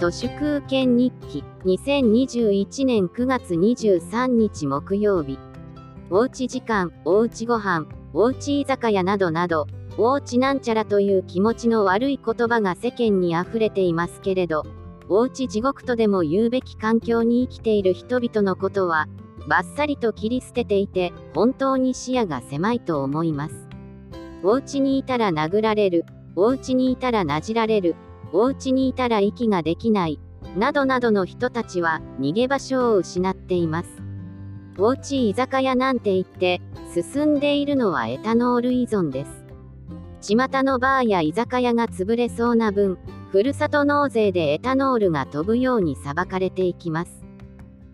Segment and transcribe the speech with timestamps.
[0.00, 5.38] 都市空権日記2021年9月23日木曜日。
[6.08, 7.84] おうち時間おうちご飯
[8.14, 9.66] おうち居酒屋などなど
[9.98, 14.64] おうちなんちゃらという気持ちの悪い言葉が世間に溢れていますけれど
[15.10, 19.06] おうち地獄とでも言うべき環境に生きている人々のことは
[19.48, 23.68] バッサリと切り捨てていて本当に視野が狭いと思います。
[24.44, 26.06] お家にいたら殴られる
[26.36, 27.96] お家にいたらなじられる
[28.32, 30.20] お家にいたら息ができない、
[30.56, 33.88] などなどの人たちは逃げ場所を失っています。
[34.78, 36.60] おうち居酒屋なんて言って
[36.94, 39.44] 進んでいるのはエタノール依存です。
[40.34, 42.98] 巷のバーや居酒屋が潰れそうな分、
[43.30, 47.24] ふるさと納税でエタノールが飛ぶように裁かれていきます。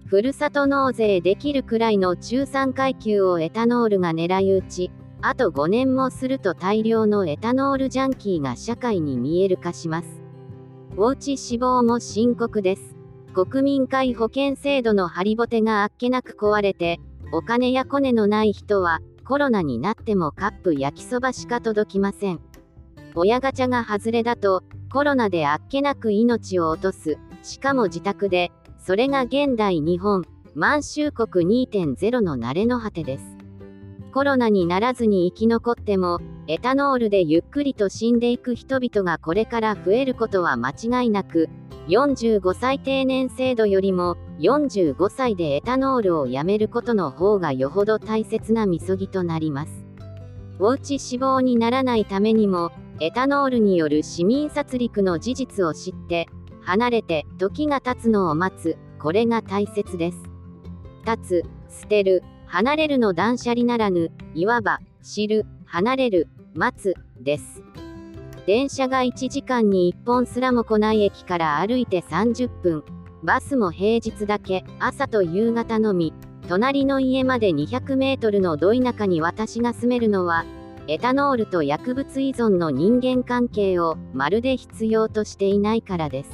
[0.06, 10.25] ふるさと納税できるくらいの中産階級をエタノールが狙い撃ち、あと5年もすると大量のエタノールジャンキーが社会に見える化します。
[10.98, 12.96] おうち死亡も深刻です。
[13.34, 17.00] 国民皆保険制度のハリボテがあっけなく壊れて、
[17.32, 22.40] お金やコネのない人は、コロナになってもカップ焼きそばしか届きません。
[23.14, 33.36] 親ガチャが外れだと、コロナであっけなく命を落とす、しかも自宅で、それが現代日本、満州国2.0の慣れの果てです。
[34.14, 41.48] コロナにならずに生き残っても、エタノールでゆっくりと死んでいく人々がこれから増えることは間違いなく、
[41.88, 49.84] 45歳定年制度よりも、45歳でエタノールをやめることの方がよほど大切なみそぎとなります。
[50.60, 56.28] おうち死亡にならないためにも、エタノールによる市民殺戮の事実を知って、
[56.62, 60.18] 離れて時が経つのを待つ、これが大切です。
[61.04, 65.44] 立つ、捨てる、離れるの断捨離ならぬ、いわば、知る、
[65.76, 67.62] 離れる、待つ、です。
[68.46, 72.82] 電車が1時間に1本すらも来ない駅から歩いて30分。
[73.22, 76.14] バスも平日だけ、朝と夕方のみ。
[76.48, 80.46] 隣の家まで200メートルのど田舎に私が住めるのは、
[80.88, 86.30] エタノールと薬物依存の人間関係をまるで必要としていないからです。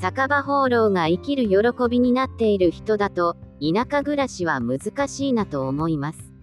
[0.00, 6.33] 酒場放浪が生きる喜びになっている人だと、田舎暮らしは難しいなと思います。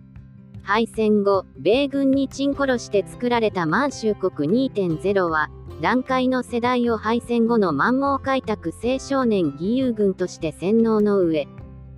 [0.63, 5.49] 敗戦後、米軍にチン殺して作られた満州国2.0は、
[5.81, 11.47] 団塊の世代を敗戦後の満蒙開拓青少年義勇軍として洗脳の上、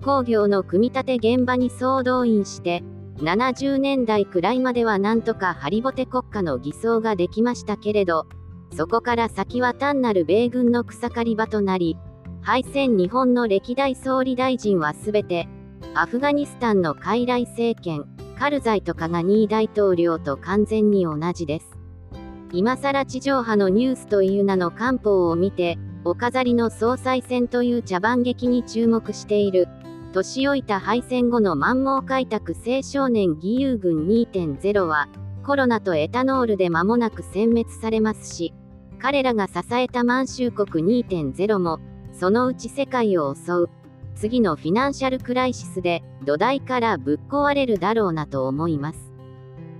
[0.04, 2.84] 工業の組み立て現場に総動員して、
[3.18, 8.26] 70年代くらいまではなんとかハリボテ国家の偽装ができましたけれど、
[8.76, 11.98] そこから先は単なる米軍の草刈り場となり、
[12.42, 15.48] 敗戦日本の歴代総理大臣はすべて、
[15.94, 18.06] アフガニスタンの傀儡政権、
[18.44, 21.78] カルザイとカガニー大統領と完全に同じです。
[22.52, 29.70] 今更地上波のニュースという名の漢方を見て、お飾りの総裁選という茶番劇に注目している。
[30.12, 35.08] 年老いた敗戦後の満蒙開拓青少年義勇軍2.0は、
[35.46, 38.54] コロナとエタノールで間もなく殲滅されますし、
[39.00, 41.80] 彼らが支えた満州国2.0も、
[42.12, 43.70] そのうち世界を襲う。
[44.24, 49.12] 次のフィナンシャルクライシスで土台からぶっ壊れるだろうなと思います。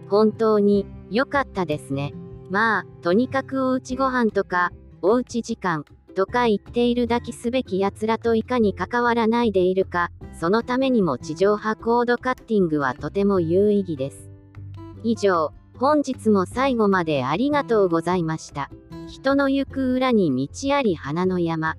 [0.10, 2.14] 本当に良かったですね。
[2.50, 14.30] まあ、とにかくおうちご飯とか、おうち時間とか言っているだけすべき奴らといかに関わらないでいるか、そのためにも地上波コードカッティングはとても有意義です。
[15.06, 18.70] 以上、本日も最後までありがとうございました。
[19.08, 21.78] 人の行く裏に道あり花の山。